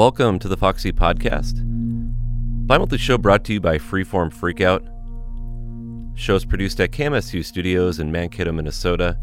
[0.00, 1.60] Welcome to the Foxy Podcast.
[2.66, 4.80] Bi-monthly show brought to you by Freeform Freakout.
[6.18, 9.18] Shows produced at KMSU Studios in Mankato, Minnesota.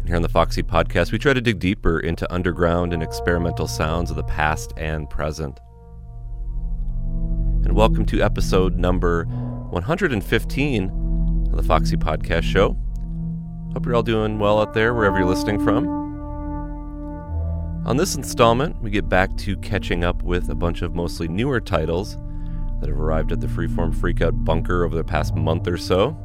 [0.00, 3.68] And here on the Foxy Podcast, we try to dig deeper into underground and experimental
[3.68, 5.60] sounds of the past and present.
[7.62, 9.26] And welcome to episode number
[9.70, 12.76] 115 of the Foxy Podcast Show.
[13.72, 16.03] Hope you're all doing well out there, wherever you're listening from.
[17.86, 21.60] On this installment, we get back to catching up with a bunch of mostly newer
[21.60, 22.16] titles
[22.80, 26.16] that have arrived at the Freeform Freakout bunker over the past month or so.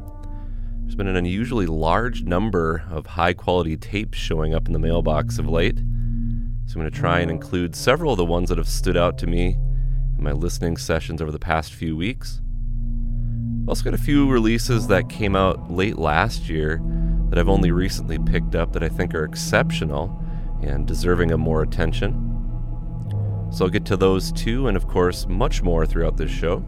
[0.80, 5.38] There's been an unusually large number of high quality tapes showing up in the mailbox
[5.38, 5.76] of late,
[6.64, 9.18] so I'm going to try and include several of the ones that have stood out
[9.18, 9.48] to me
[10.16, 12.40] in my listening sessions over the past few weeks.
[13.64, 16.80] I've also got a few releases that came out late last year
[17.28, 20.24] that I've only recently picked up that I think are exceptional
[20.62, 22.26] and deserving of more attention.
[23.50, 26.64] So I'll get to those two and, of course, much more throughout this show.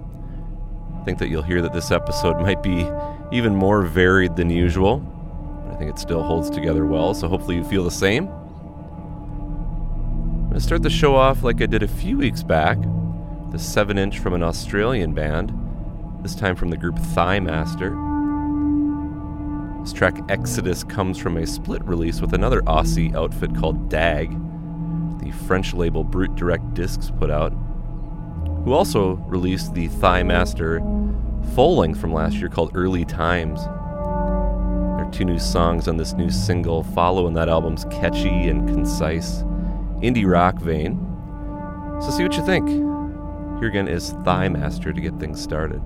[1.01, 2.89] I think that you'll hear that this episode might be
[3.31, 7.57] even more varied than usual, but I think it still holds together well, so hopefully
[7.57, 8.29] you feel the same.
[8.29, 12.79] I'm going to start the show off like I did a few weeks back,
[13.51, 15.53] the 7 inch from an Australian band,
[16.23, 18.12] this time from the group Thigh Master.
[19.83, 24.31] This track Exodus comes from a split release with another Aussie outfit called Dag,
[25.19, 27.51] the French label Bruit Direct Disques put out,
[28.65, 30.79] who also released the Thigh Master
[31.57, 33.61] full length from last year called Early Times.
[33.65, 39.43] There are two new songs on this new single, following that album's catchy and concise
[40.01, 40.97] indie rock vein.
[42.01, 42.69] So see what you think.
[42.69, 45.83] Here again is Thigh Master to get things started.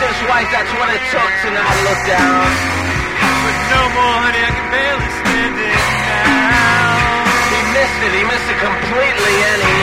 [0.00, 2.48] just white, that's what it took and I look down.
[3.44, 7.26] But no more, honey, I can barely stand it now.
[7.52, 9.76] He missed it, he missed it completely, and he...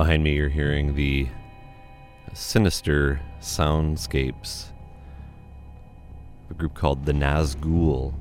[0.00, 1.28] Behind me, you're hearing the
[2.32, 4.70] sinister soundscapes
[6.46, 8.14] of a group called the Nazgul.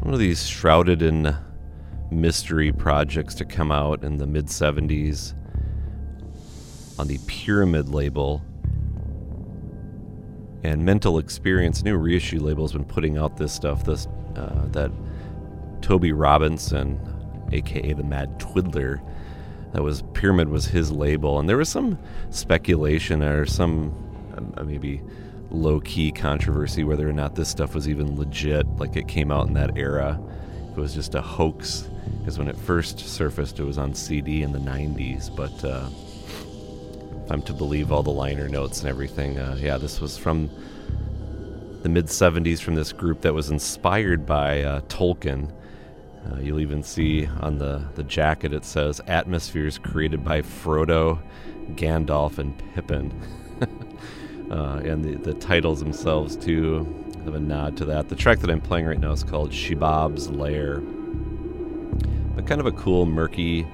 [0.00, 1.36] One of these shrouded in
[2.10, 5.34] mystery projects to come out in the mid 70s
[6.98, 8.42] on the Pyramid label.
[10.64, 13.84] And Mental Experience, new reissue label, has been putting out this stuff.
[13.84, 14.90] This uh, that
[15.80, 16.98] Toby Robinson,
[17.52, 19.00] aka the Mad Twiddler,
[19.72, 21.98] that was Pyramid was his label, and there was some
[22.30, 23.92] speculation or some
[24.56, 25.02] uh, maybe
[25.50, 29.46] low key controversy whether or not this stuff was even legit, like it came out
[29.46, 30.20] in that era.
[30.70, 34.52] It was just a hoax because when it first surfaced, it was on CD in
[34.52, 35.34] the 90s.
[35.34, 35.88] But uh,
[37.24, 40.50] if I'm to believe all the liner notes and everything, uh, yeah, this was from
[41.82, 45.50] the mid 70s from this group that was inspired by uh, Tolkien.
[46.30, 51.20] Uh, you'll even see on the, the jacket it says atmospheres created by Frodo,
[51.72, 53.12] Gandalf, and Pippin.
[54.50, 56.86] uh, and the, the titles themselves, too,
[57.24, 58.08] have a nod to that.
[58.08, 60.80] The track that I'm playing right now is called Shelob's Lair.
[62.34, 63.66] But kind of a cool, murky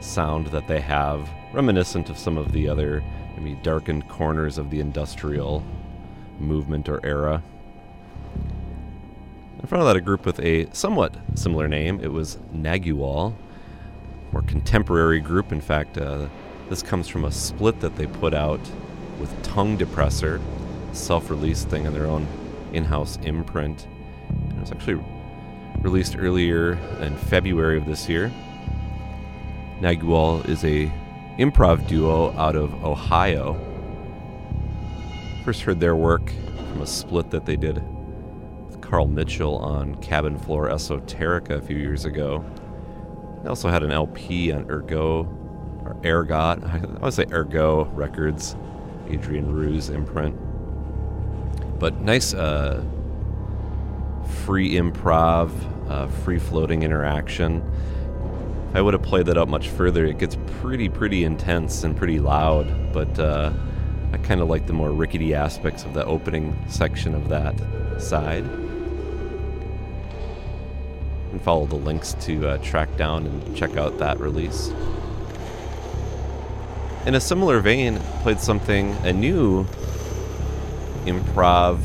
[0.00, 3.02] sound that they have, reminiscent of some of the other
[3.36, 5.64] maybe darkened corners of the industrial
[6.38, 7.42] movement or era.
[9.64, 11.98] In front of that, a group with a somewhat similar name.
[12.02, 13.34] It was Nagual,
[14.30, 15.52] more contemporary group.
[15.52, 16.28] In fact, uh,
[16.68, 18.60] this comes from a split that they put out
[19.18, 20.38] with Tongue Depressor,
[20.92, 22.26] self-release thing in their own
[22.74, 23.86] in-house imprint.
[24.28, 25.02] And it was actually
[25.80, 28.30] released earlier in February of this year.
[29.80, 30.92] Nagual is a
[31.38, 33.58] improv duo out of Ohio.
[35.42, 36.30] First heard their work
[36.70, 37.82] from a split that they did
[38.94, 42.44] Carl Mitchell on Cabin Floor Esoterica a few years ago.
[43.42, 45.24] They also had an LP on Ergo,
[45.84, 48.54] or Ergot, I would say Ergo Records,
[49.08, 50.36] Adrian Rew's imprint.
[51.80, 52.84] But nice uh,
[54.44, 55.50] free improv,
[55.90, 57.68] uh, free floating interaction.
[58.70, 61.96] If I would have played that up much further, it gets pretty, pretty intense and
[61.96, 63.52] pretty loud, but uh,
[64.12, 67.56] I kind of like the more rickety aspects of the opening section of that
[68.00, 68.44] side
[71.34, 74.72] and follow the links to uh, track down and check out that release.
[77.06, 79.64] In a similar vein, played something, a new
[81.06, 81.80] improv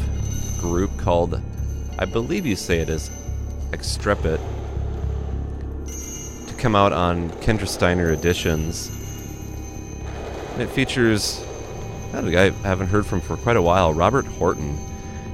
[0.61, 1.41] group called,
[1.97, 3.09] I believe you say it is
[3.71, 4.39] Extrepit,
[5.87, 8.87] to come out on Kendra Steiner editions.
[10.53, 11.43] And it features
[12.13, 14.77] a guy I haven't heard from for quite a while, Robert Horton.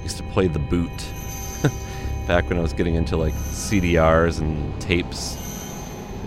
[0.04, 0.90] Used to play the boot
[2.28, 5.38] back when I was getting into like CDRs and tapes.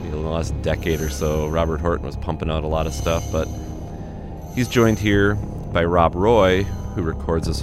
[0.03, 2.93] Maybe in the last decade or so, Robert Horton was pumping out a lot of
[2.93, 3.49] stuff, but
[4.55, 7.61] he's joined here by Rob Roy, who records as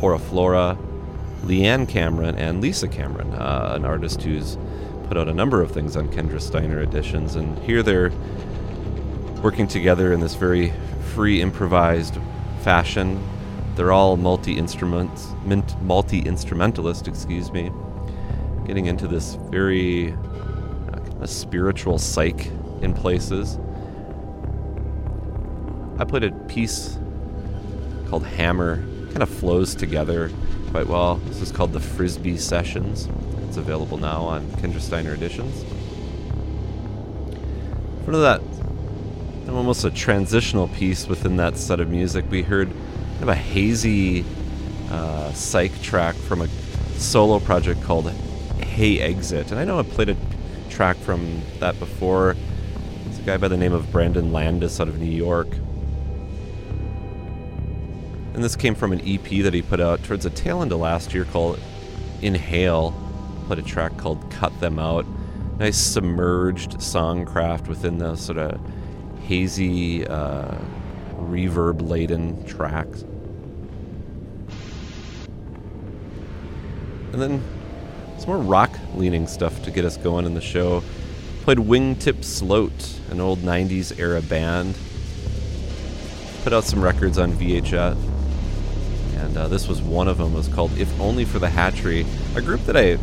[0.00, 0.76] Hora Flora,
[1.42, 4.58] Leanne Cameron, and Lisa Cameron, uh, an artist who's
[5.08, 7.36] put out a number of things on Kendra Steiner editions.
[7.36, 8.10] And here they're
[9.42, 10.72] working together in this very
[11.14, 12.18] free, improvised
[12.62, 13.22] fashion
[13.76, 15.28] they're all multi instruments,
[15.82, 17.70] multi instrumentalist, excuse me,
[18.66, 20.12] getting into this very
[21.20, 22.46] uh, spiritual psych
[22.80, 23.58] in places.
[25.98, 26.98] I played a piece
[28.08, 28.76] called Hammer,
[29.08, 30.30] kind of flows together
[30.70, 31.16] quite well.
[31.26, 33.08] This is called the Frisbee Sessions.
[33.46, 35.62] It's available now on Kendra Steiner editions.
[38.04, 38.40] One of that,
[39.52, 42.70] almost a transitional piece within that set of music, we heard
[43.16, 44.26] kind of a hazy
[44.90, 46.48] uh, psych track from a
[46.98, 48.10] solo project called
[48.60, 49.50] Hey Exit.
[49.50, 50.16] And I know I played a
[50.68, 52.36] track from that before.
[53.06, 55.48] It's a guy by the name of Brandon Landis out of New York.
[58.34, 60.78] And this came from an EP that he put out towards the tail end of
[60.78, 61.58] last year called
[62.20, 62.94] Inhale.
[63.46, 65.06] Played a track called Cut Them Out.
[65.58, 68.60] Nice submerged songcraft within the sort of
[69.22, 70.58] hazy uh,
[71.26, 73.02] reverb laden tracks.
[77.12, 77.42] And then
[78.18, 80.82] some more rock leaning stuff to get us going in the show.
[81.42, 84.76] Played Wingtip Sloat, an old 90s era band.
[86.42, 87.96] Put out some records on VHF.
[89.16, 90.32] And uh, this was one of them.
[90.34, 92.04] It was called If Only for the Hatchery,
[92.34, 92.98] a group that I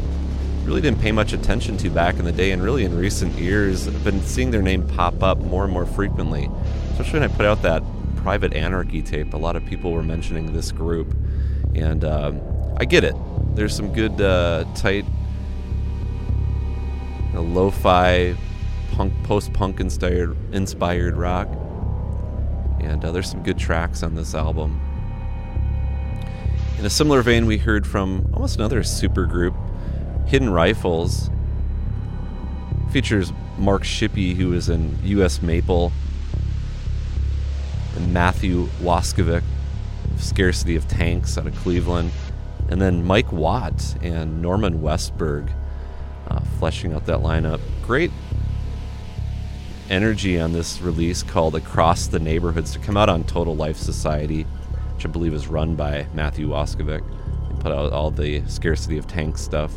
[0.64, 3.88] really didn't pay much attention to back in the day, and really in recent years,
[3.88, 6.50] I've been seeing their name pop up more and more frequently.
[6.92, 7.84] Especially when I put out that
[8.24, 11.14] Private Anarchy tape, a lot of people were mentioning this group,
[11.76, 12.42] and um,
[12.78, 13.16] I get it.
[13.54, 15.06] There's some good, uh, tight,
[17.28, 18.34] you know, lo-fi
[18.94, 21.50] punk, post-punk inspired inspired rock.
[22.80, 24.80] And uh, there's some good tracks on this album.
[26.80, 29.54] In a similar vein, we heard from almost another super group,
[30.28, 31.30] Hidden Rifles.
[32.92, 35.42] Features Mark Shippy, who is in U.S.
[35.42, 35.92] Maple,
[37.96, 39.44] and Matthew Wascovich,
[40.18, 42.12] Scarcity of Tanks out of Cleveland,
[42.70, 45.52] and then Mike Watt and Norman Westberg
[46.28, 47.60] uh, fleshing out that lineup.
[47.84, 48.12] Great
[49.90, 54.44] energy on this release called Across the Neighborhoods to come out on Total Life Society,
[54.96, 57.04] which I believe is run by Matthew Wascovich.
[57.48, 59.74] He put out all the Scarcity of Tanks stuff.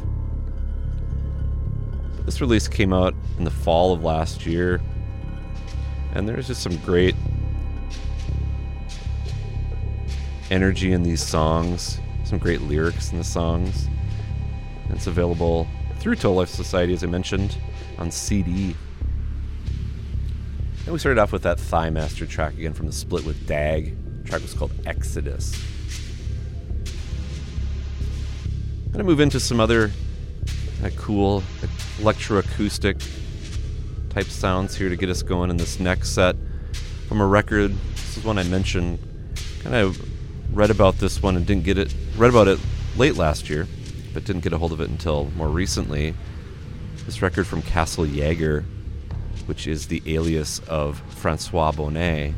[2.25, 4.81] This release came out in the fall of last year,
[6.15, 7.15] and there's just some great
[10.51, 13.89] energy in these songs, some great lyrics in the songs.
[14.91, 15.67] It's available
[15.99, 17.57] through Total Life Society, as I mentioned,
[17.99, 18.75] on CD.
[20.85, 23.97] And we started off with that Thigh Master track again from the split with Dag.
[24.23, 25.61] The track was called Exodus.
[28.85, 29.91] I'm going to move into some other
[30.85, 31.43] uh, cool
[31.99, 33.05] electroacoustic
[34.11, 36.37] type sounds here to get us going in this next set
[37.09, 37.75] from a record.
[37.95, 38.99] This is one I mentioned.
[39.63, 40.01] Kind of
[40.53, 41.95] read about this one and didn't get it.
[42.17, 42.59] Read about it
[42.97, 43.67] late last year,
[44.15, 46.15] but didn't get a hold of it until more recently.
[47.05, 48.65] This record from Kassel Jaeger,
[49.47, 52.35] which is the alias of Francois Bonnet,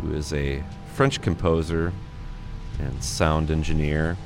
[0.00, 0.62] who is a
[0.94, 1.92] French composer
[2.78, 4.16] and sound engineer.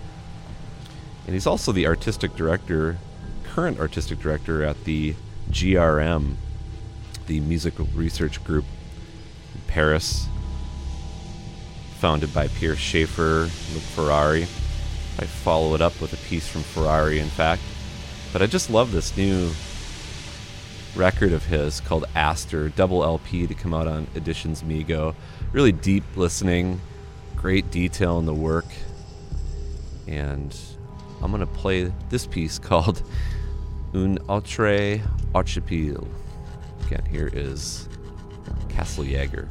[1.26, 2.98] And he's also the artistic director,
[3.44, 5.14] current artistic director at the
[5.50, 6.36] GRM,
[7.26, 8.64] the musical research group
[9.54, 10.26] in Paris,
[12.02, 14.42] founded by Pierre Schaeffer, Luc Ferrari.
[14.42, 17.62] I follow it up with a piece from Ferrari, in fact.
[18.32, 19.52] But I just love this new
[20.96, 25.14] record of his called Aster, double LP to come out on Editions Mego.
[25.52, 26.80] Really deep listening,
[27.36, 28.66] great detail in the work.
[30.08, 30.52] And
[31.22, 33.00] I'm going to play this piece called
[33.94, 35.00] Un Autre
[35.36, 36.04] Archipel.
[36.84, 37.88] Again, here is
[38.70, 39.48] Kassel Jaeger.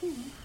[0.00, 0.39] Hmm.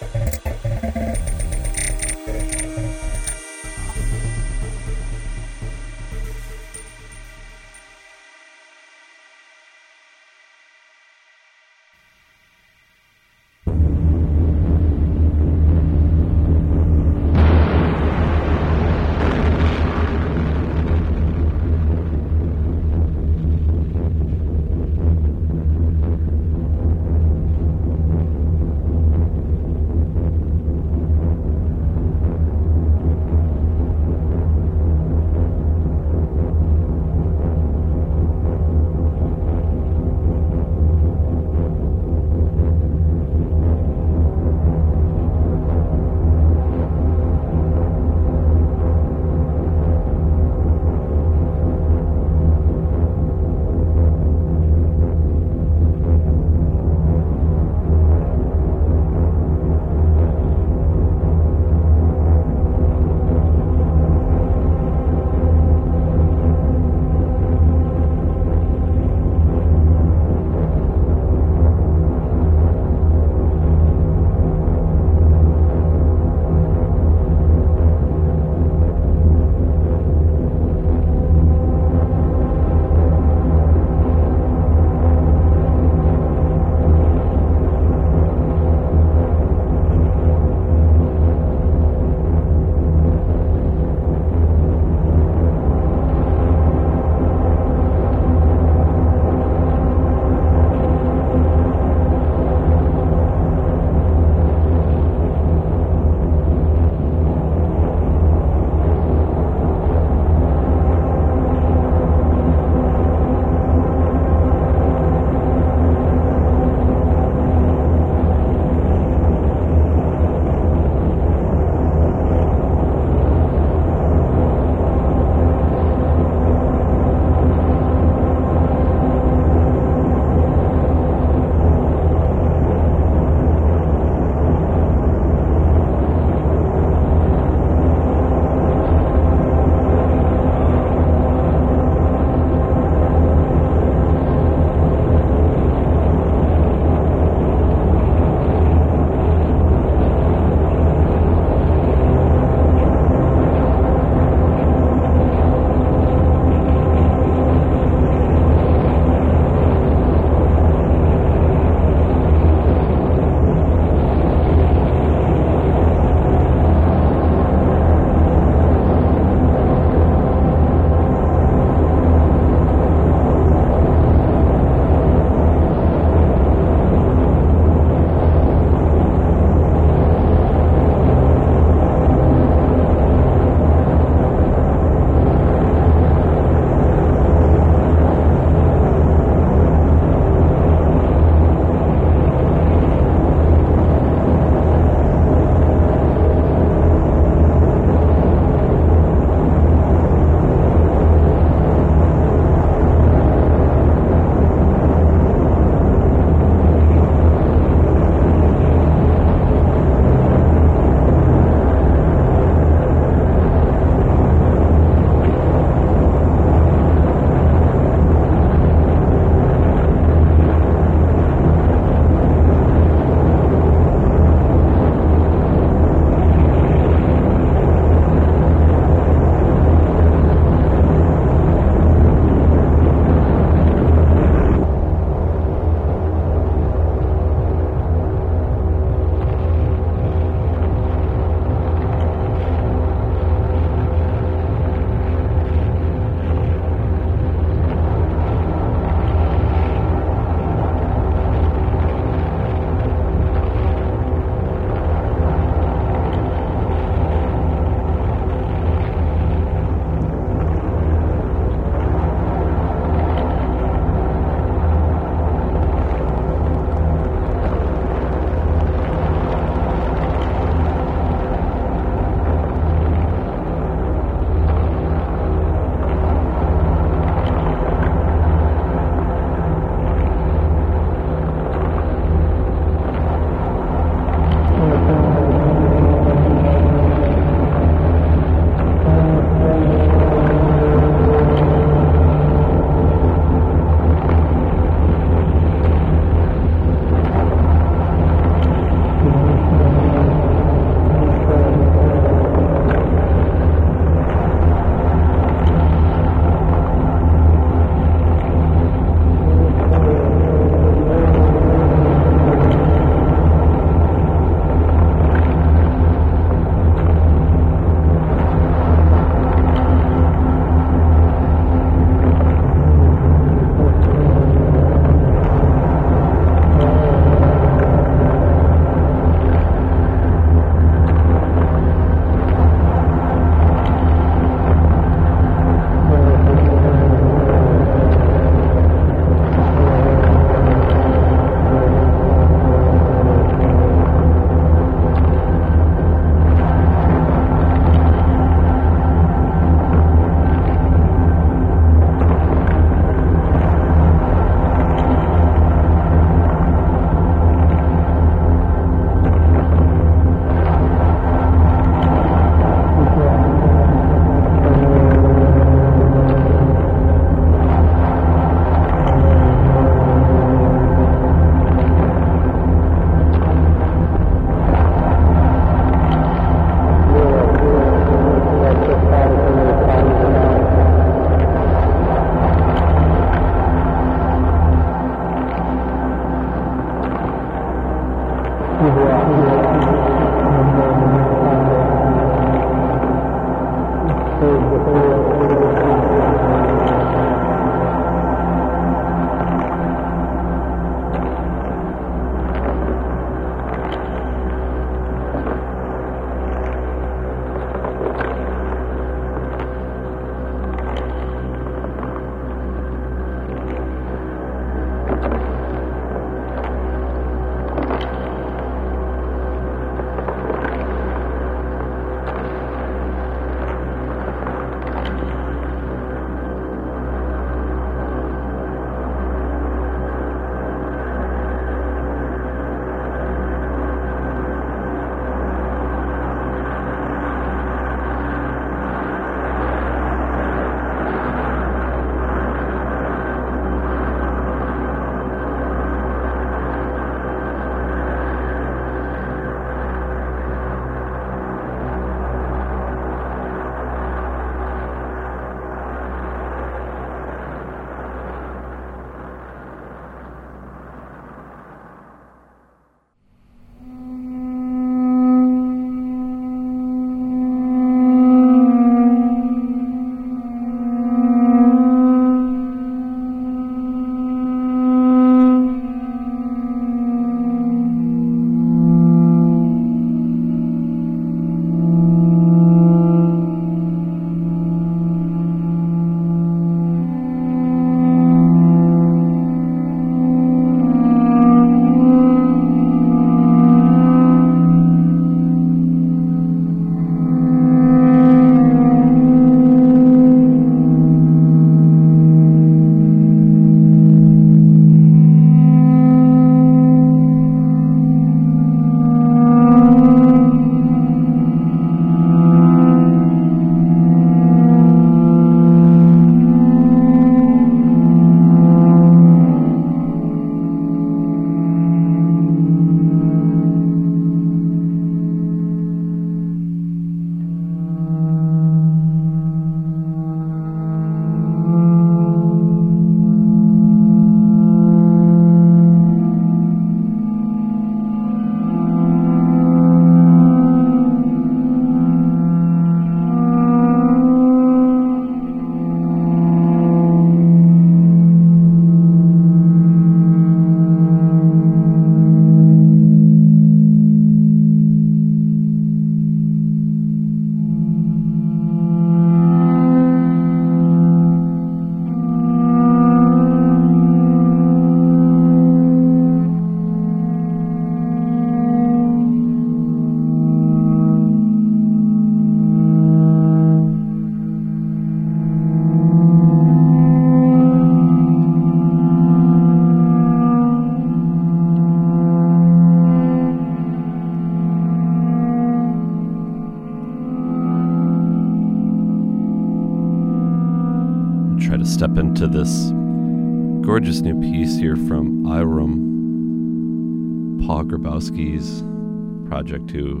[599.42, 600.00] Project, who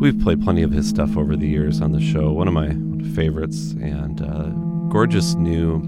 [0.00, 2.32] we've played plenty of his stuff over the years on the show.
[2.32, 2.70] One of my
[3.14, 4.48] favorites, and uh,
[4.90, 5.80] gorgeous new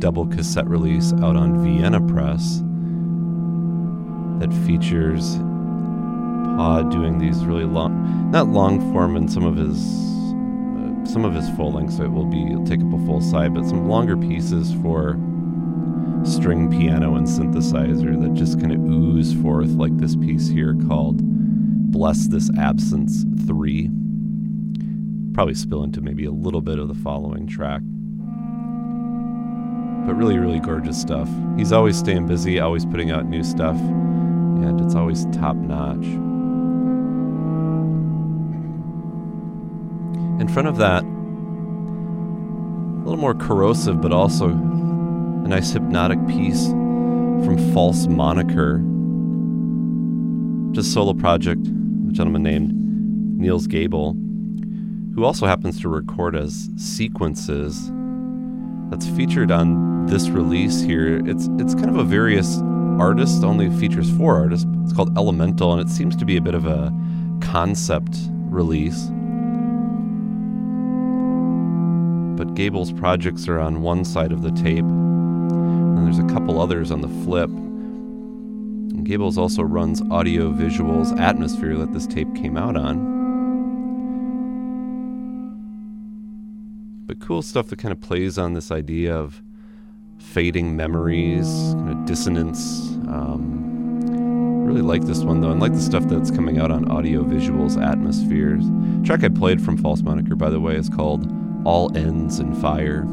[0.00, 2.60] double cassette release out on Vienna Press
[4.40, 5.36] that features
[6.56, 11.32] Pod doing these really long, not long form in some of his uh, some of
[11.32, 11.96] his full lengths.
[11.96, 15.12] So it will be take up a full side, but some longer pieces for
[16.24, 21.20] string piano and synthesizer that just kind of ooze forth like this piece here called
[21.92, 23.88] "Bless This Absence 3."
[25.34, 27.82] Probably spill into maybe a little bit of the following track.
[30.06, 31.28] But really, really gorgeous stuff.
[31.56, 36.04] He's always staying busy, always putting out new stuff, and it's always top notch.
[40.40, 41.06] In front of that, a
[43.04, 48.82] little more corrosive, but also a nice hypnotic piece from False Moniker.
[50.72, 51.70] Just solo project,
[52.12, 52.72] gentleman named
[53.38, 54.12] Niels Gable,
[55.14, 57.90] who also happens to record as sequences.
[58.90, 61.26] That's featured on this release here.
[61.26, 62.60] It's it's kind of a various
[62.98, 64.66] artist, only features four artists.
[64.84, 66.92] It's called Elemental, and it seems to be a bit of a
[67.40, 69.10] concept release.
[72.36, 76.90] But Gable's projects are on one side of the tape, and there's a couple others
[76.90, 77.50] on the flip.
[79.12, 82.96] And Gables also runs Audio Visuals Atmosphere that this tape came out on.
[87.04, 89.42] But cool stuff that kind of plays on this idea of
[90.16, 92.92] fading memories, kind of dissonance.
[93.06, 94.00] Um,
[94.64, 97.78] really like this one though, and like the stuff that's coming out on Audio Visuals
[97.78, 98.64] Atmospheres.
[99.06, 101.30] Track I played from False Moniker, by the way, is called
[101.66, 103.06] All Ends in Fire.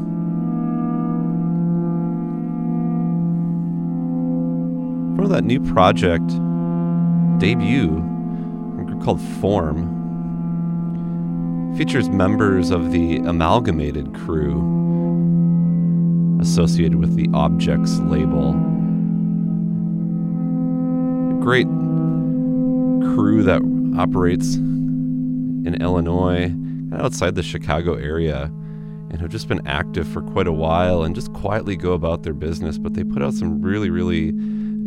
[5.19, 6.27] Of that new project
[7.39, 7.89] debut
[9.03, 9.95] called Form
[11.77, 14.57] features members of the Amalgamated crew
[16.41, 18.51] associated with the Objects label.
[21.31, 21.67] A great
[23.13, 23.61] crew that
[23.99, 26.55] operates in Illinois,
[26.97, 28.51] outside the Chicago area,
[29.11, 32.33] and have just been active for quite a while and just quietly go about their
[32.33, 32.77] business.
[32.77, 34.33] But they put out some really, really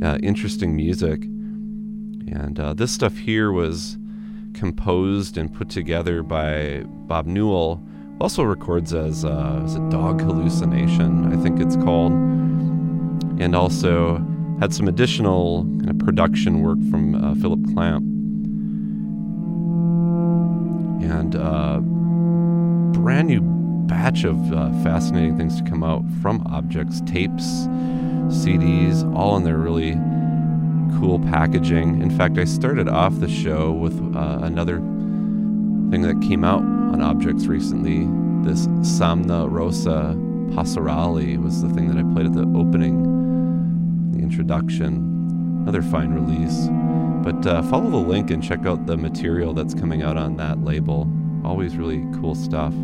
[0.03, 1.23] uh, interesting music.
[1.25, 3.99] And uh, this stuff here was
[4.55, 7.83] composed and put together by Bob Newell,
[8.21, 14.25] also records as uh, it Dog Hallucination, I think it's called, and also
[14.61, 18.05] had some additional kind of production work from uh, Philip Clamp.
[21.03, 21.81] And uh,
[23.01, 23.41] brand new
[23.89, 27.67] batch of uh, fascinating things to come out from Objects, tapes,
[28.33, 29.93] CDs, all in their really
[30.99, 32.01] cool packaging.
[32.01, 37.03] In fact, I started off the show with uh, another thing that came out on
[37.03, 38.01] Objects recently.
[38.45, 40.15] This Samna Rosa
[40.55, 44.97] Passerali was the thing that I played at the opening, the introduction.
[45.63, 46.69] Another fine release.
[47.23, 50.65] But uh, follow the link and check out the material that's coming out on that
[50.65, 51.09] label.
[51.45, 52.75] Always really cool stuff.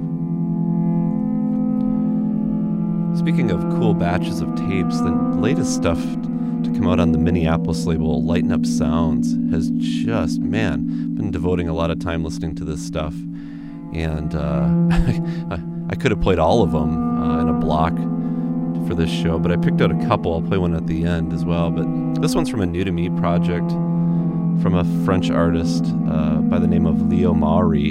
[3.18, 7.84] Speaking of cool batches of tapes, the latest stuff to come out on the Minneapolis
[7.84, 12.64] label, Lighten Up Sounds, has just, man, been devoting a lot of time listening to
[12.64, 13.12] this stuff.
[13.92, 14.68] And uh,
[15.90, 17.92] I, could have played all of them uh, in a block
[18.86, 20.34] for this show, but I picked out a couple.
[20.34, 21.72] I'll play one at the end as well.
[21.72, 23.68] But this one's from a new to me project
[24.62, 27.90] from a French artist uh, by the name of Leo Maury.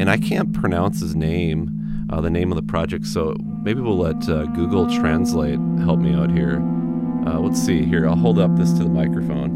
[0.00, 3.96] And I can't pronounce his name, uh, the name of the project, so maybe we'll
[3.96, 6.58] let uh, Google Translate help me out here.
[7.26, 8.06] Uh, let's see here.
[8.06, 9.50] I'll hold up this to the microphone.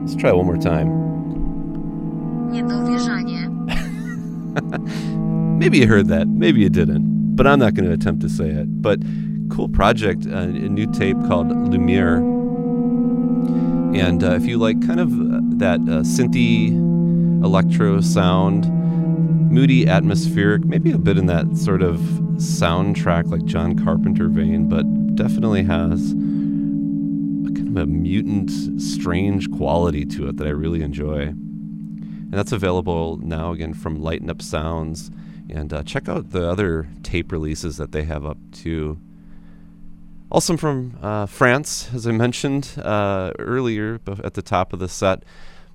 [0.00, 0.88] Let's try one more time.
[5.58, 8.48] Maybe you heard that, maybe you didn't, but I'm not going to attempt to say
[8.48, 8.82] it.
[8.82, 9.00] But
[9.48, 12.16] cool project, uh, a new tape called Lumiere.
[13.94, 16.70] And uh, if you like kind of uh, that uh, synthy
[17.44, 18.64] electro sound,
[19.52, 21.98] moody, atmospheric, maybe a bit in that sort of
[22.36, 30.06] soundtrack like John Carpenter vein, but definitely has a kind of a mutant, strange quality
[30.06, 31.24] to it that I really enjoy.
[31.24, 35.10] And that's available now again from Lighten Up Sounds.
[35.50, 38.98] And uh, check out the other tape releases that they have up too.
[40.30, 45.24] Also from uh, France, as I mentioned uh, earlier at the top of the set,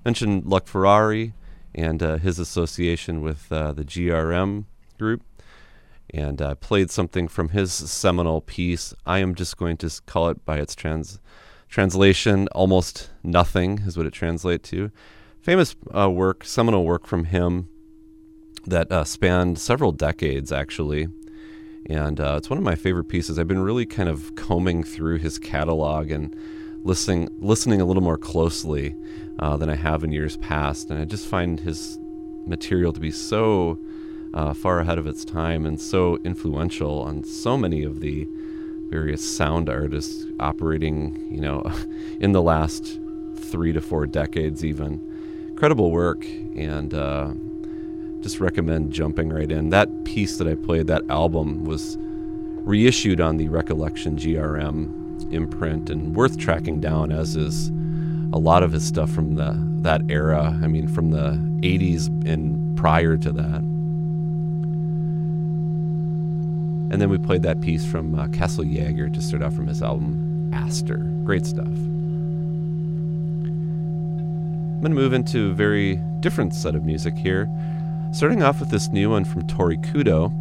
[0.04, 1.32] mentioned Luc Ferrari
[1.74, 4.64] and uh, his association with uh, the GRM
[4.98, 5.22] group,
[6.12, 8.94] and uh, played something from his seminal piece.
[9.06, 11.20] I am just going to call it by its trans
[11.68, 12.48] translation.
[12.48, 14.90] Almost nothing is what it translates to.
[15.40, 17.68] Famous uh, work, seminal work from him
[18.66, 21.08] that uh, spanned several decades, actually
[21.88, 23.38] and uh, it's one of my favorite pieces.
[23.38, 26.34] I've been really kind of combing through his catalog and
[26.84, 28.94] listening listening a little more closely
[29.38, 31.98] uh, than I have in years past, and I just find his
[32.46, 33.78] material to be so
[34.34, 38.26] uh, far ahead of its time and so influential on so many of the
[38.90, 41.62] various sound artists operating, you know,
[42.20, 42.98] in the last
[43.36, 45.04] three to four decades, even.
[45.48, 47.32] Incredible work, and uh,
[48.20, 49.70] just recommend jumping right in.
[49.70, 56.14] That piece that I played, that album, was reissued on the Recollection GRM imprint and
[56.14, 57.70] worth tracking down, as is
[58.32, 60.58] a lot of his stuff from the that era.
[60.62, 61.32] I mean, from the
[61.62, 63.62] 80s and prior to that.
[66.90, 69.82] And then we played that piece from uh, Kassel Jaeger to start off from his
[69.82, 70.98] album Aster.
[71.24, 71.66] Great stuff.
[74.78, 77.48] I'm going to move into a very different set of music here.
[78.12, 80.32] Starting off with this new one from Tori Kudo,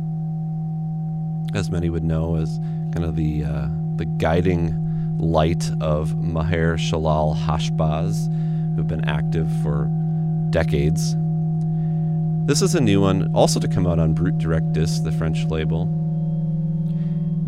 [1.54, 2.60] as many would know, as
[2.94, 4.87] kind of the uh, the guiding
[5.18, 8.30] light of Maher Shalal Hash Baz,
[8.76, 9.90] who've been active for
[10.52, 11.16] decades.
[12.46, 15.46] This is a new one, also to come out on Bruit Direct Disques, the French
[15.46, 15.88] label.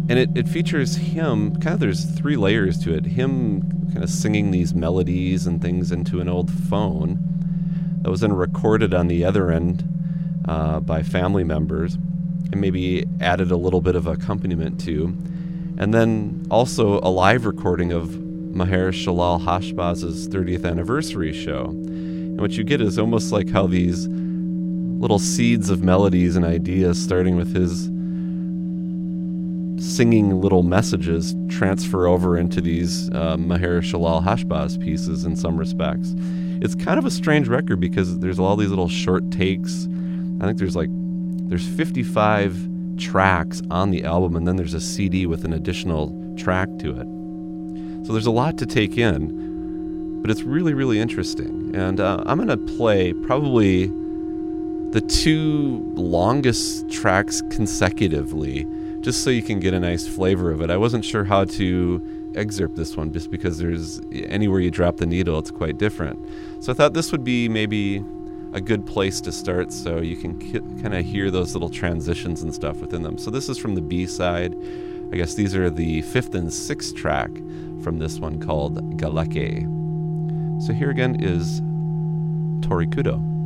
[0.09, 3.61] and it, it features him kind of there's three layers to it him
[3.93, 7.19] kind of singing these melodies and things into an old phone
[8.01, 9.83] that was then recorded on the other end
[10.47, 11.95] uh, by family members
[12.51, 15.15] and maybe added a little bit of accompaniment to
[15.79, 21.67] and then also a live recording of Maher Shalal Hash Baz's 30th anniversary show
[22.39, 27.01] and what you get is almost like how these little seeds of melodies and ideas
[27.01, 27.85] starting with his
[29.81, 35.57] singing little messages transfer over into these uh, Maher Shalal Hash Baz pieces in some
[35.57, 36.15] respects.
[36.61, 39.85] It's kind of a strange record because there's all these little short takes.
[40.41, 45.25] I think there's like there's 55 tracks on the album, and then there's a CD
[45.25, 48.05] with an additional track to it.
[48.05, 51.75] So there's a lot to take in, but it's really really interesting.
[51.75, 53.87] And uh, I'm gonna play probably
[54.91, 58.65] the two longest tracks consecutively
[59.01, 60.69] just so you can get a nice flavor of it.
[60.69, 65.05] I wasn't sure how to excerpt this one just because there's anywhere you drop the
[65.05, 66.19] needle, it's quite different.
[66.63, 68.03] So I thought this would be maybe
[68.53, 72.41] a good place to start so you can k- kind of hear those little transitions
[72.41, 73.17] and stuff within them.
[73.17, 74.55] So this is from the B side.
[75.11, 77.29] I guess these are the fifth and sixth track
[77.83, 79.63] from this one called Galeke.
[80.65, 81.59] So here again is
[82.67, 83.38] Tori Kudo.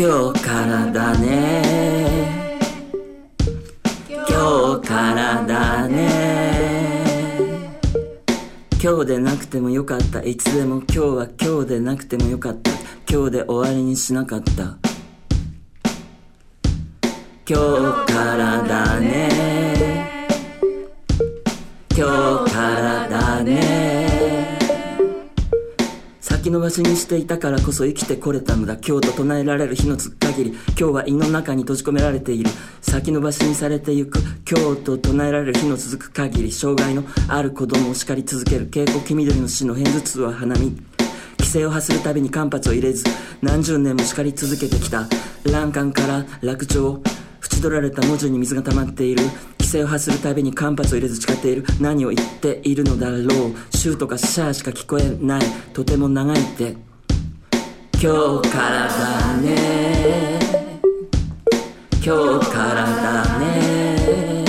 [0.00, 2.58] 今日からだね。
[4.08, 7.78] 今日からだね。
[8.82, 10.22] 今日でなくてもよかった。
[10.22, 12.70] いつでも今日は今日でなくてもよかった。
[13.12, 14.78] 今日で終わりにしなかった。
[17.46, 17.58] 今
[18.06, 19.28] 日からだね。
[21.94, 22.39] 今日
[26.50, 28.76] 先延ばしにしていたからこそ生きてこれたのだ。
[28.84, 30.50] 今日と唱えられる日のつく限り。
[30.50, 32.50] 今日は胃の中に閉じ込められている。
[32.82, 34.18] 先延ばしにされてゆく。
[34.50, 36.50] 今日と唱えられる日の続く限り。
[36.50, 38.66] 障害のある子供を叱り続ける。
[38.66, 40.76] 警告黄緑の死の片頭痛は花見。
[41.38, 43.04] 規制を発するたびに間髪を入れず。
[43.42, 45.06] 何十年も叱り続けてきた。
[45.44, 47.00] 欄干から落丁
[47.44, 49.22] 縁取られた文字に水が溜まっている。
[49.70, 51.64] 制を発するたびに間髪を入れず誓っている。
[51.80, 53.26] 何を言っているのだろう。
[53.76, 55.42] シューとかシャーしか聞こえない。
[55.72, 56.76] とても長いって。
[58.02, 60.40] 今日からだね。
[62.04, 64.44] 今日からだね。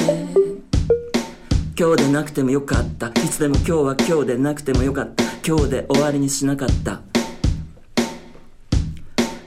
[1.78, 3.10] 今日でなくてもよかった。
[3.10, 5.24] いつでも今日は今日でなくてもよかった。
[5.46, 7.11] 今日で終わりにしなかった。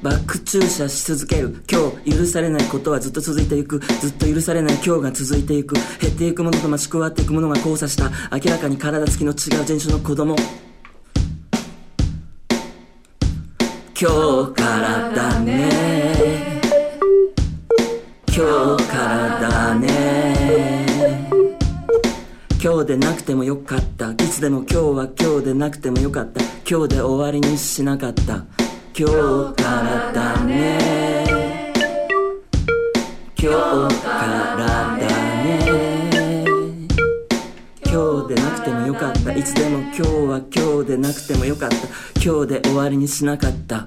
[0.05, 1.65] バック駐車し続ける。
[1.67, 3.79] 今日許されないことはずっと続いていく。
[3.79, 5.77] ずっと許されない今日が続いていく。
[5.99, 8.11] 減っていくものと増し加わっていくものが交差した。
[8.31, 10.37] 明らかに体つきの違う人種の子供。
[13.99, 14.11] 今
[14.45, 16.61] 日からだね。
[18.29, 21.31] 今日からだね。
[22.63, 24.11] 今日でなくてもよかった。
[24.11, 26.43] いつでも今日は今日でなくてもよかった。
[26.69, 28.64] 今日で終わりにしなかった。
[28.97, 29.15] 今日
[29.61, 31.73] からだね。
[33.37, 33.51] 今
[33.89, 36.45] 日からだね。
[37.85, 39.33] 今日でなくてもよかった。
[39.33, 41.77] いつでも今日は今日でなくてもよかった。
[42.25, 43.83] 今日で終わりにしなかった。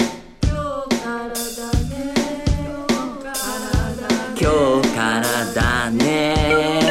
[4.37, 6.86] 今日からだね。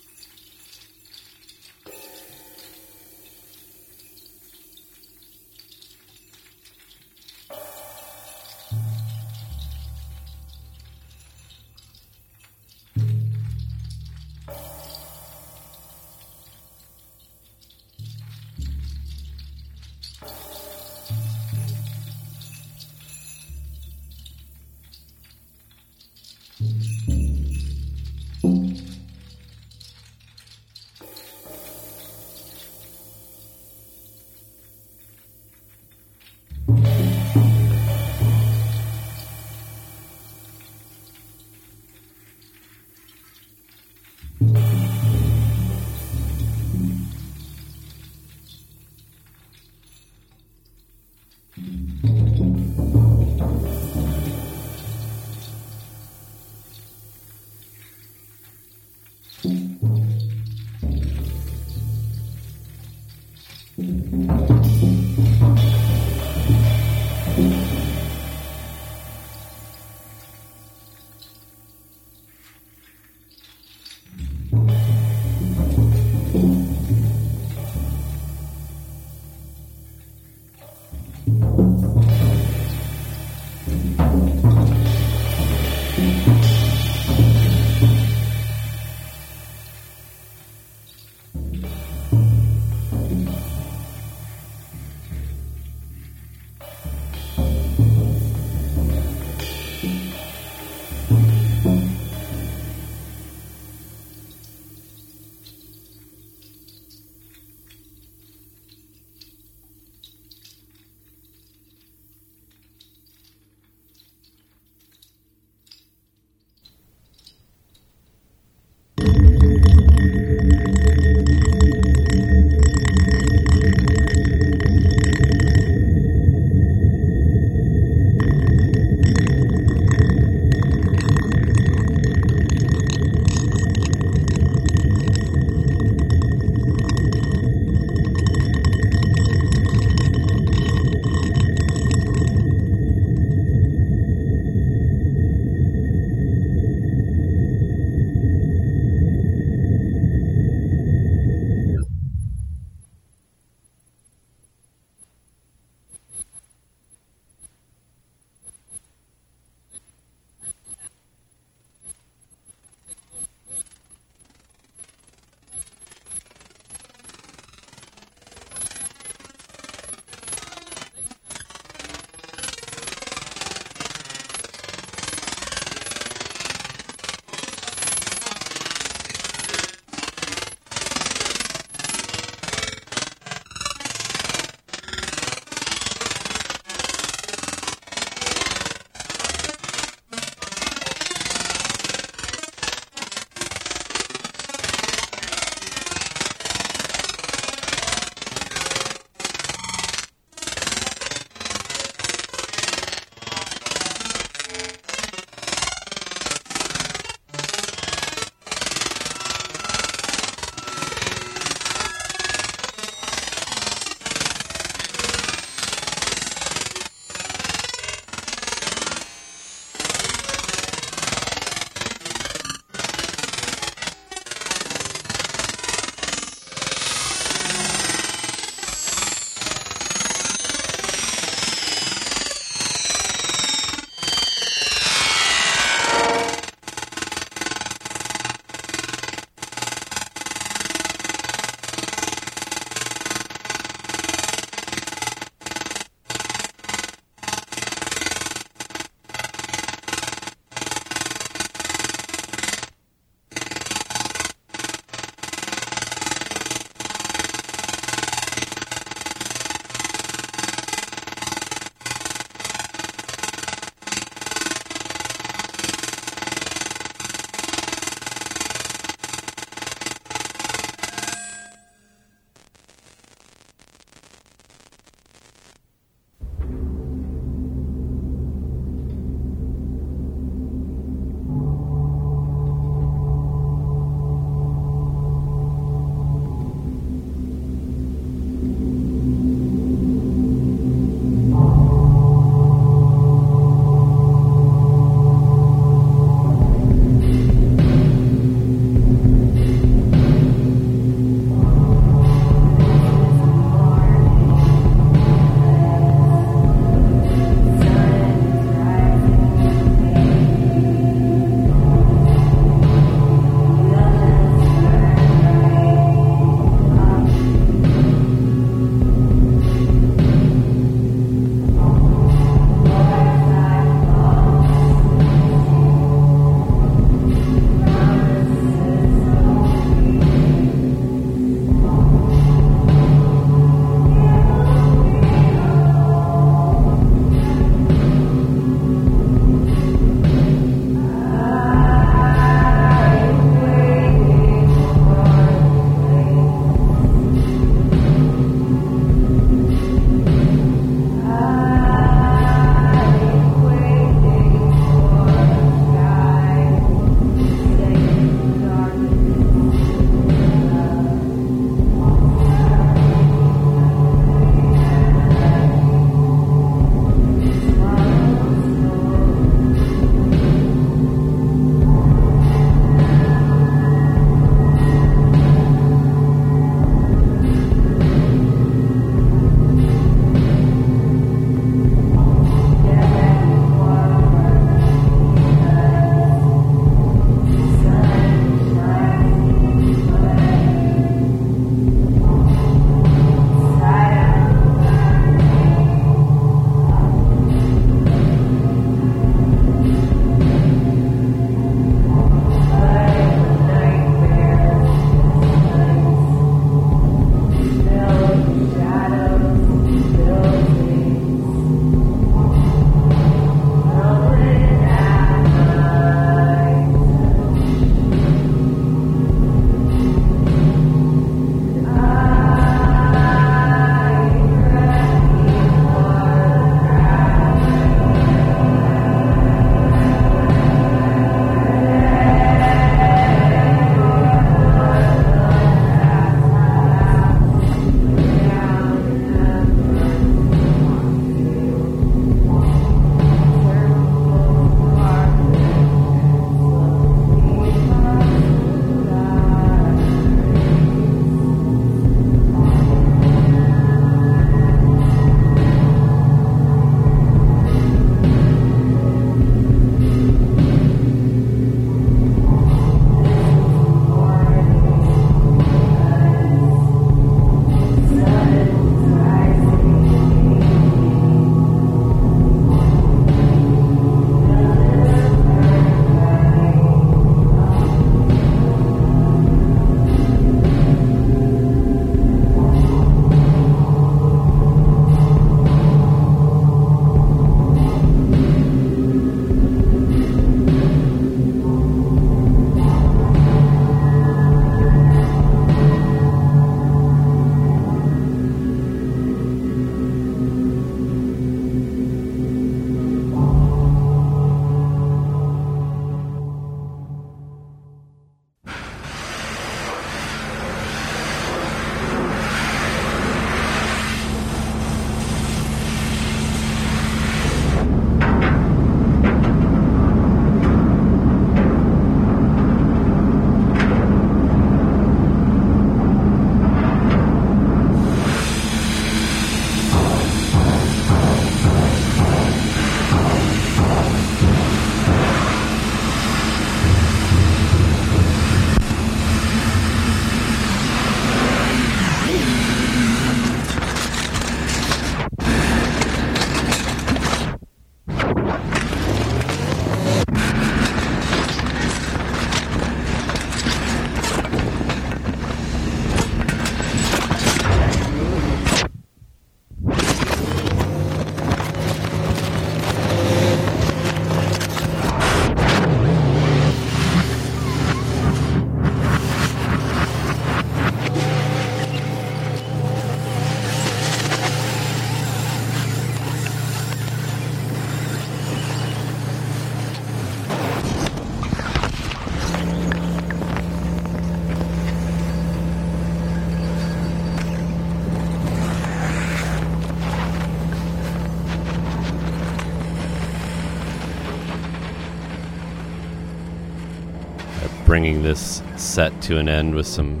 [597.82, 600.00] Bringing this set to an end with some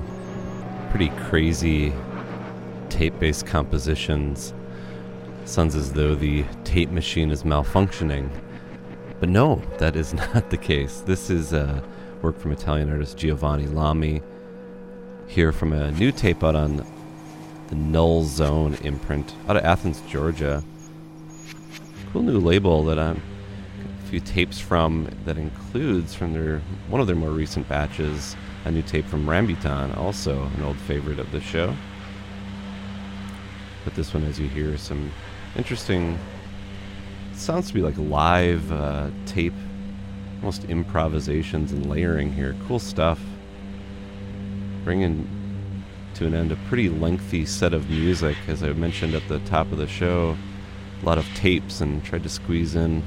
[0.90, 1.92] pretty crazy
[2.90, 4.54] tape based compositions.
[5.46, 8.30] Sounds as though the tape machine is malfunctioning.
[9.18, 11.00] But no, that is not the case.
[11.00, 11.82] This is uh,
[12.22, 14.22] work from Italian artist Giovanni Lami,
[15.26, 16.86] here from a new tape out on
[17.66, 20.62] the Null Zone imprint out of Athens, Georgia.
[22.12, 23.31] Cool new label that I'm a
[24.12, 26.60] few tapes from that includes from their
[26.90, 28.36] one of their more recent batches
[28.66, 31.74] a new tape from Rambutan, also an old favorite of the show.
[33.86, 35.10] But this one, as you hear, some
[35.56, 36.18] interesting.
[37.32, 39.54] Sounds to be like live uh, tape,
[40.40, 42.54] almost improvisations and layering here.
[42.68, 43.18] Cool stuff.
[44.84, 45.26] Bringing
[46.16, 49.72] to an end a pretty lengthy set of music, as I mentioned at the top
[49.72, 50.36] of the show.
[51.02, 53.02] A lot of tapes, and tried to squeeze in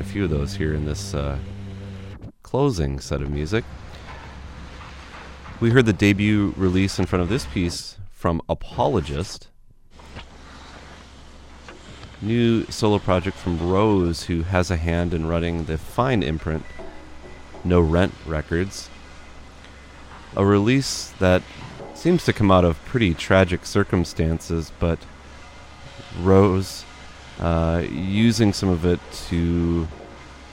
[0.00, 1.38] a few of those here in this uh,
[2.42, 3.64] closing set of music.
[5.60, 9.48] We heard the debut release in front of this piece from Apologist.
[12.22, 16.64] New solo project from Rose, who has a hand in running the fine imprint
[17.62, 18.88] No Rent Records.
[20.34, 21.42] A release that
[21.94, 24.98] seems to come out of pretty tragic circumstances, but
[26.18, 26.84] Rose
[27.40, 29.88] uh, using some of it to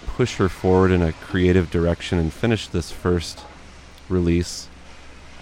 [0.07, 3.41] push her forward in a creative direction and finish this first
[4.09, 4.68] release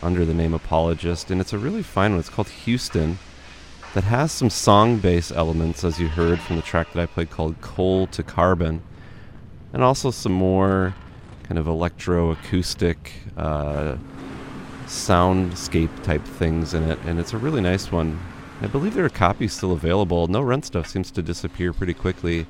[0.02, 1.32] under the name Apologist.
[1.32, 2.20] And it's a really fine one.
[2.20, 3.18] It's called Houston,
[3.96, 7.30] that has some song based elements, as you heard from the track that I played
[7.30, 8.82] called Coal to Carbon,
[9.72, 10.94] and also some more
[11.44, 12.98] kind of electroacoustic
[13.38, 13.96] uh,
[14.86, 17.00] soundscape type things in it.
[17.06, 18.20] And it's a really nice one.
[18.62, 20.28] I believe there are copies still available.
[20.28, 22.48] No rent stuff seems to disappear pretty quickly,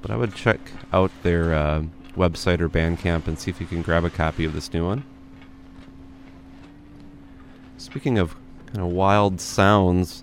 [0.00, 0.60] but I would check
[0.92, 1.82] out their uh,
[2.16, 5.04] website or Bandcamp and see if you can grab a copy of this new one.
[7.76, 8.36] Speaking of
[8.66, 10.22] kind of wild sounds,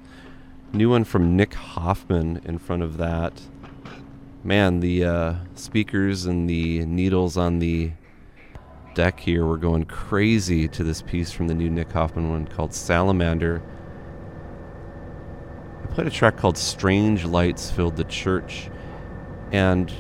[0.72, 3.41] new one from Nick Hoffman in front of that.
[4.44, 7.91] Man, the uh, speakers and the needles on the
[8.94, 12.74] deck here were going crazy to this piece from the new Nick Hoffman one called
[12.74, 13.62] Salamander.
[15.91, 18.70] Played a track called Strange Lights Filled the Church,
[19.52, 19.91] and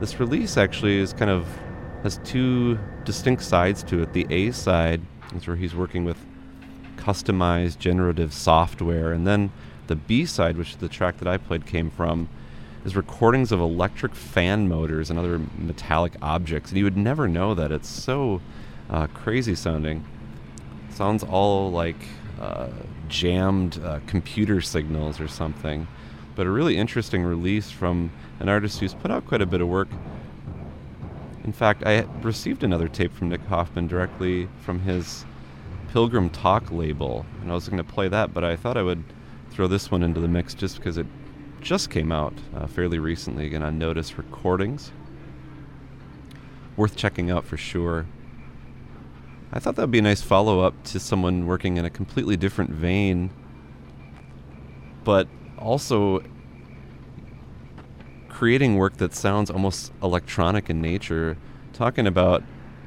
[0.00, 1.46] this release actually is kind of
[2.02, 4.12] has two distinct sides to it.
[4.12, 5.02] The A side
[5.34, 6.16] is where he's working with
[6.96, 9.50] customized generative software, and then
[9.88, 12.28] the B side, which the track that I played came from,
[12.84, 16.70] is recordings of electric fan motors and other metallic objects.
[16.70, 17.72] And you would never know that.
[17.72, 18.40] It's so
[18.88, 20.06] uh, crazy sounding.
[20.90, 21.96] sounds all like
[22.40, 22.68] uh,
[23.08, 25.86] jammed uh, computer signals or something.
[26.34, 29.68] But a really interesting release from an artist who's put out quite a bit of
[29.68, 29.88] work.
[31.44, 35.24] In fact, I received another tape from Nick Hoffman directly from his
[35.92, 39.02] Pilgrim Talk label, and I was going to play that, but I thought I would
[39.50, 41.06] throw this one into the mix just because it
[41.60, 44.92] just came out uh, fairly recently again on Notice Recordings.
[46.76, 48.06] Worth checking out for sure.
[49.52, 52.36] I thought that would be a nice follow up to someone working in a completely
[52.36, 53.30] different vein,
[55.04, 55.26] but
[55.58, 56.22] also
[58.28, 61.38] creating work that sounds almost electronic in nature.
[61.72, 62.42] Talking about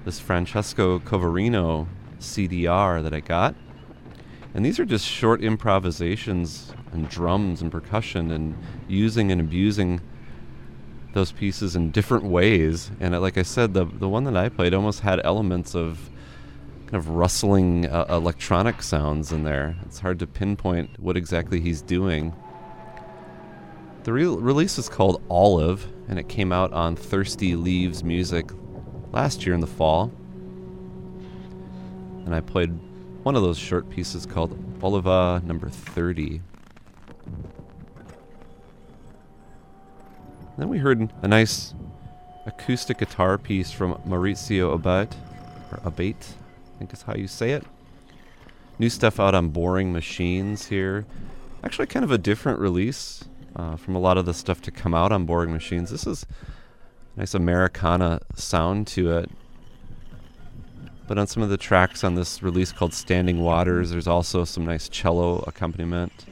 [0.05, 1.87] this Francesco Covarino
[2.19, 3.55] CDR that I got.
[4.53, 8.55] And these are just short improvisations and drums and percussion and
[8.87, 10.01] using and abusing
[11.13, 12.91] those pieces in different ways.
[12.99, 16.09] And like I said, the the one that I played almost had elements of
[16.91, 19.77] kind of rustling uh, electronic sounds in there.
[19.85, 22.35] It's hard to pinpoint what exactly he's doing.
[24.03, 28.51] The re- release is called Olive, and it came out on Thirsty Leaves Music
[29.13, 30.11] last year in the fall.
[32.25, 32.77] And I played
[33.23, 36.41] one of those short pieces called Oliva number 30.
[40.57, 41.73] Then we heard a nice
[42.45, 45.15] acoustic guitar piece from Maurizio Abate,
[45.71, 46.35] or Abate,
[46.81, 47.63] think is how you say it.
[48.79, 51.05] New stuff out on Boring Machines here.
[51.63, 53.23] Actually, kind of a different release
[53.55, 55.91] uh, from a lot of the stuff to come out on Boring Machines.
[55.91, 56.25] This is
[57.15, 59.29] nice Americana sound to it.
[61.07, 64.65] But on some of the tracks on this release called Standing Waters, there's also some
[64.65, 66.25] nice cello accompaniment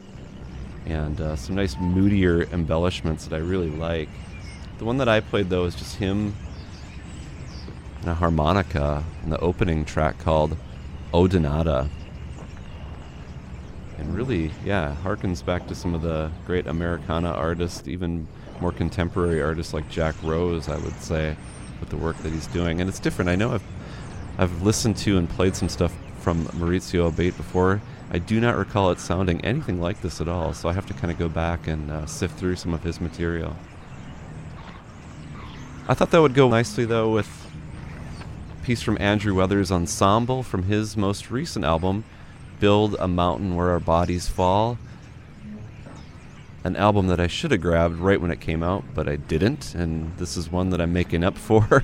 [0.87, 4.09] and uh, some nice moodier embellishments that I really like.
[4.79, 6.33] The one that I played though is just him
[8.07, 10.55] a harmonica in the opening track called
[11.13, 11.89] Odonata.
[13.97, 18.27] And really, yeah, harkens back to some of the great Americana artists, even
[18.61, 21.35] more contemporary artists like Jack Rose, I would say,
[21.79, 22.79] with the work that he's doing.
[22.79, 23.29] And it's different.
[23.29, 23.63] I know I've
[24.37, 27.81] I've listened to and played some stuff from Maurizio Abate before.
[28.11, 30.93] I do not recall it sounding anything like this at all, so I have to
[30.93, 33.55] kind of go back and uh, sift through some of his material.
[35.89, 37.38] I thought that would go nicely though with
[38.69, 42.03] piece from Andrew Weathers Ensemble from his most recent album,
[42.59, 44.77] Build a Mountain Where Our Bodies Fall.
[46.63, 49.73] An album that I should have grabbed right when it came out, but I didn't,
[49.73, 51.83] and this is one that I'm making up for.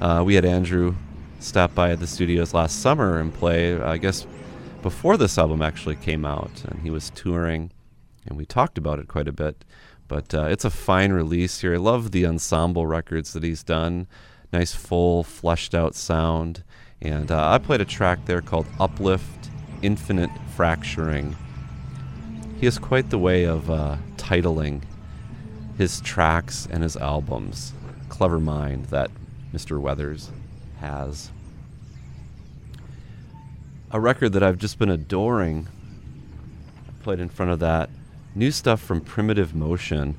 [0.00, 0.96] uh, we had Andrew
[1.38, 4.26] stop by the studios last summer and play, I guess,
[4.82, 7.70] before this album actually came out, and he was touring,
[8.26, 9.64] and we talked about it quite a bit.
[10.08, 11.74] But uh, it's a fine release here.
[11.74, 14.08] I love the ensemble records that he's done.
[14.52, 16.62] Nice, full, fleshed out sound.
[17.00, 19.50] And uh, I played a track there called Uplift
[19.82, 21.36] Infinite Fracturing.
[22.58, 24.82] He has quite the way of uh, titling
[25.76, 27.72] his tracks and his albums.
[28.08, 29.10] Clever mind that
[29.54, 29.80] Mr.
[29.80, 30.30] Weathers
[30.80, 31.30] has.
[33.92, 35.68] A record that I've just been adoring.
[36.88, 37.90] I played in front of that
[38.34, 40.16] new stuff from Primitive Motion.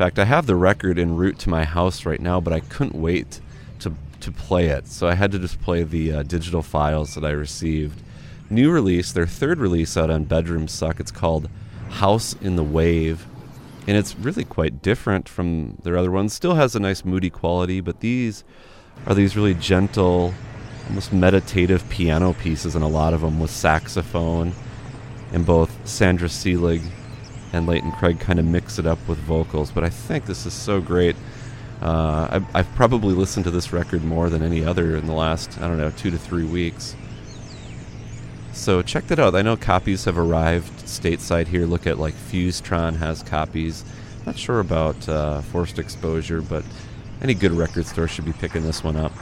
[0.00, 2.60] In fact, I have the record en route to my house right now, but I
[2.60, 3.38] couldn't wait
[3.80, 7.22] to to play it, so I had to just play the uh, digital files that
[7.22, 8.00] I received.
[8.48, 11.00] New release, their third release out on Bedroom Suck.
[11.00, 11.50] It's called
[11.90, 13.26] House in the Wave,
[13.86, 16.32] and it's really quite different from their other ones.
[16.32, 18.42] Still has a nice moody quality, but these
[19.04, 20.32] are these really gentle,
[20.88, 24.54] almost meditative piano pieces, and a lot of them with saxophone.
[25.34, 26.80] And both Sandra Selig
[27.52, 29.70] and Leighton Craig kind of mix it up with vocals.
[29.70, 31.16] But I think this is so great.
[31.80, 35.58] Uh, I've, I've, probably listened to this record more than any other in the last,
[35.60, 36.94] I don't know, two to three weeks.
[38.52, 39.34] So check that out.
[39.34, 41.64] I know copies have arrived stateside here.
[41.64, 43.84] Look at like Fusetron has copies.
[44.26, 46.64] Not sure about uh, Forced Exposure, but
[47.22, 49.12] any good record store should be picking this one up.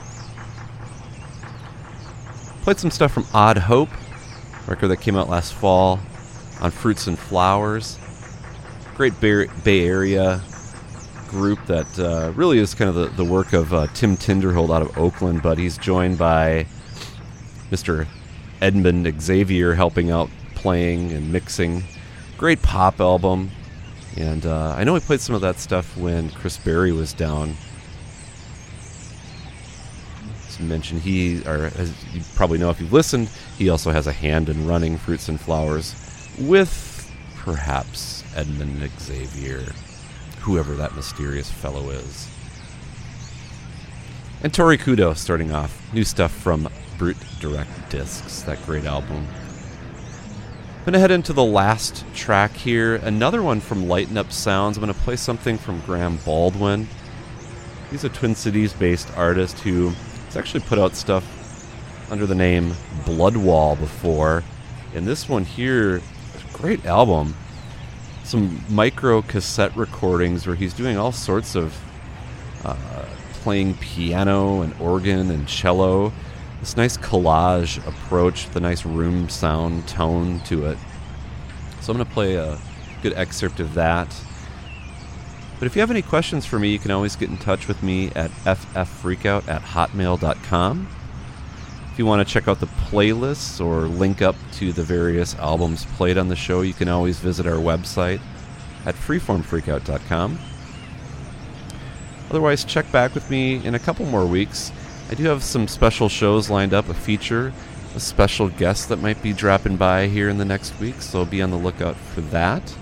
[2.63, 3.89] Played some stuff from Odd Hope,
[4.67, 6.01] record that came out last fall
[6.59, 7.97] on Fruits and Flowers
[8.99, 10.41] great Bay, Area
[11.29, 14.81] group that uh, really is kind of the, the work of uh, Tim Tinderhold out
[14.81, 16.65] of Oakland, but he's joined by
[17.71, 18.05] Mr.
[18.59, 21.81] Edmund Xavier helping out playing and mixing.
[22.37, 23.51] Great pop album.
[24.17, 27.55] And uh, I know we played some of that stuff when Chris Berry was down.
[30.45, 34.11] As mentioned, he, or as you probably know if you've listened, he also has a
[34.11, 35.95] hand in running Fruits and Flowers
[36.37, 39.63] with perhaps Edmund Xavier,
[40.39, 42.29] whoever that mysterious fellow is.
[44.41, 45.93] And Tori Kudo starting off.
[45.93, 49.27] New stuff from Bruit Direct Disques, that great album.
[50.77, 52.95] I'm going to head into the last track here.
[52.95, 54.77] Another one from Lighten Up Sounds.
[54.77, 56.87] I'm going to play something from Graham Baldwin.
[57.91, 59.89] He's a Twin Cities based artist who
[60.25, 61.25] has actually put out stuff
[62.11, 62.71] under the name
[63.03, 64.43] Bloodwall before.
[64.95, 66.01] And this one here,
[66.53, 67.35] great album
[68.29, 71.75] some micro cassette recordings where he's doing all sorts of
[72.63, 73.05] uh,
[73.41, 76.13] playing piano and organ and cello.
[76.59, 80.77] This nice collage approach, the nice room sound tone to it.
[81.81, 82.59] So I'm going to play a
[83.01, 84.15] good excerpt of that.
[85.57, 87.81] But if you have any questions for me, you can always get in touch with
[87.81, 90.87] me at ffreakout at hotmail.com
[91.99, 96.17] you want to check out the playlists or link up to the various albums played
[96.17, 98.21] on the show, you can always visit our website
[98.85, 100.39] at freeformfreakout.com.
[102.29, 104.71] Otherwise, check back with me in a couple more weeks.
[105.11, 107.51] I do have some special shows lined up, a feature,
[107.95, 111.41] a special guest that might be dropping by here in the next week, so be
[111.41, 112.75] on the lookout for that.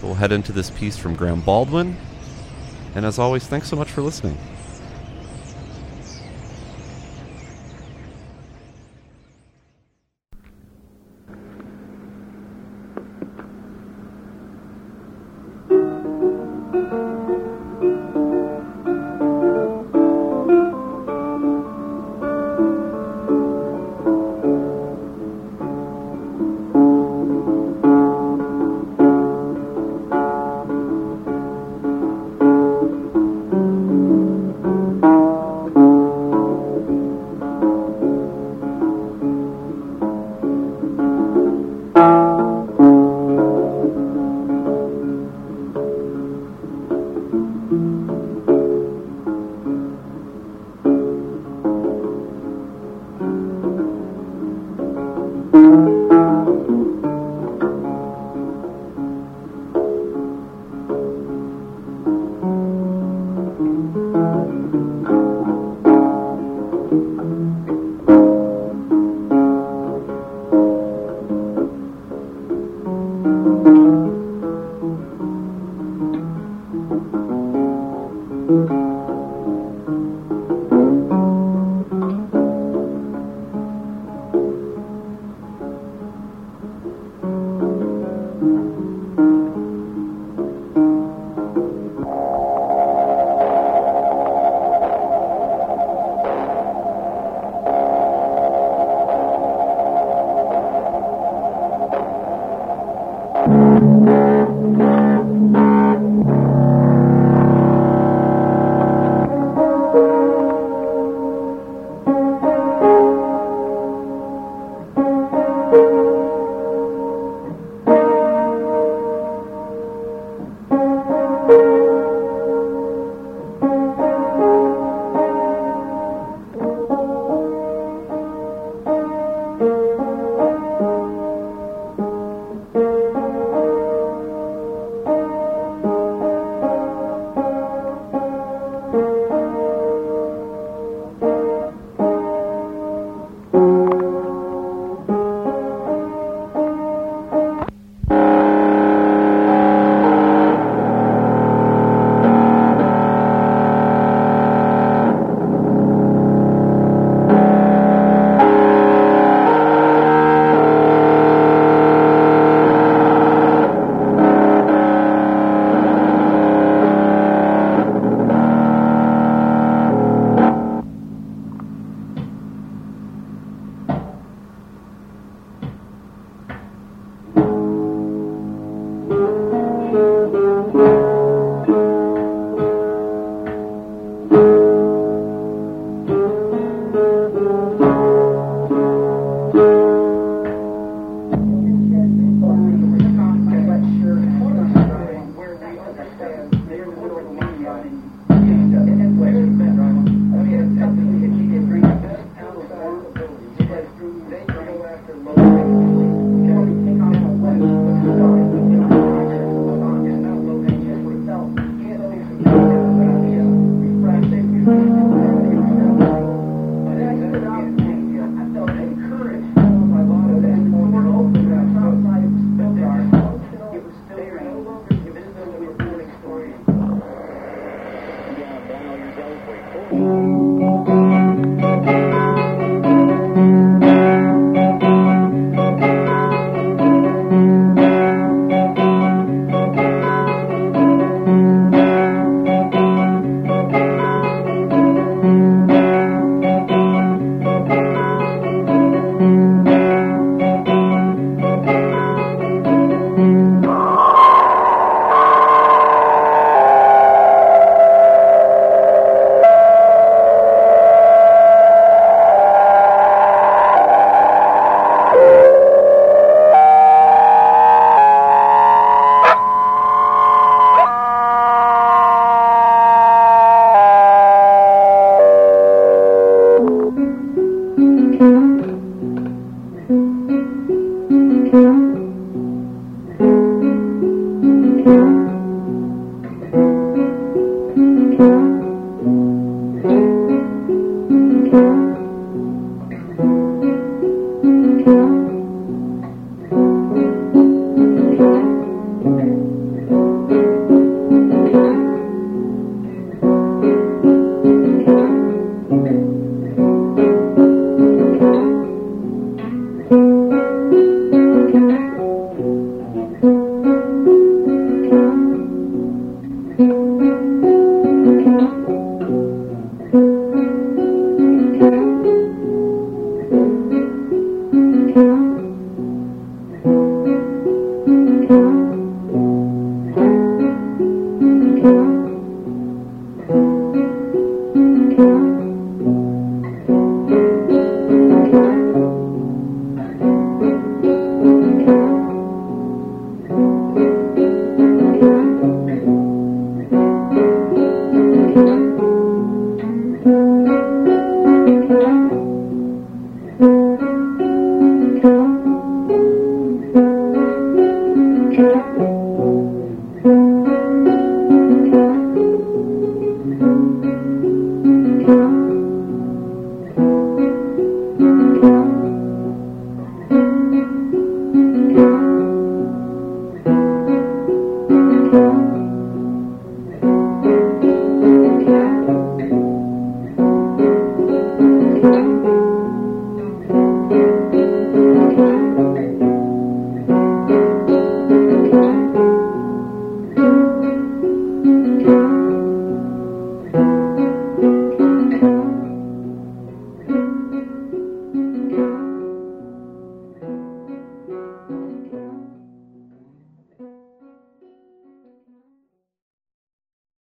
[0.00, 1.96] We'll head into this piece from Graham Baldwin.
[2.94, 4.38] And as always, thanks so much for listening.